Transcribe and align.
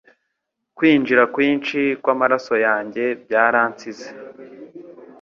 Kwinjira 0.77 1.23
kwinshi 1.33 1.79
kwamaraso 2.01 2.53
yanjye 2.65 3.03
byaransize 3.23 4.07